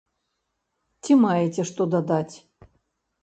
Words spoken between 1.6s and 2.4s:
што дадаць?